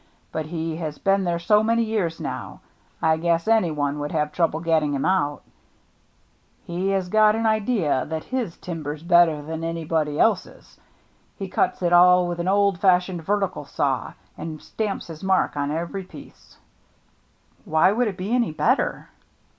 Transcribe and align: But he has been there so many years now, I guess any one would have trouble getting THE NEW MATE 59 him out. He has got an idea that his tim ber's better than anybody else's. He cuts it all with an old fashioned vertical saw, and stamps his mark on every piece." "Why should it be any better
But 0.31 0.47
he 0.47 0.77
has 0.77 0.97
been 0.97 1.25
there 1.25 1.37
so 1.37 1.61
many 1.61 1.83
years 1.83 2.19
now, 2.19 2.61
I 3.03 3.17
guess 3.17 3.47
any 3.47 3.69
one 3.69 3.99
would 3.99 4.11
have 4.11 4.31
trouble 4.31 4.59
getting 4.59 4.93
THE 4.93 4.97
NEW 4.97 5.01
MATE 5.03 5.37
59 6.65 6.75
him 6.75 6.81
out. 6.81 6.85
He 6.85 6.89
has 6.89 7.07
got 7.07 7.35
an 7.35 7.45
idea 7.45 8.05
that 8.07 8.23
his 8.23 8.57
tim 8.57 8.81
ber's 8.81 9.03
better 9.03 9.43
than 9.43 9.63
anybody 9.63 10.19
else's. 10.19 10.79
He 11.37 11.47
cuts 11.47 11.83
it 11.83 11.93
all 11.93 12.27
with 12.27 12.39
an 12.39 12.47
old 12.47 12.79
fashioned 12.79 13.21
vertical 13.21 13.63
saw, 13.63 14.13
and 14.35 14.59
stamps 14.59 15.05
his 15.05 15.23
mark 15.23 15.55
on 15.55 15.69
every 15.69 16.01
piece." 16.01 16.57
"Why 17.63 17.93
should 17.95 18.07
it 18.07 18.17
be 18.17 18.33
any 18.33 18.51
better 18.51 19.09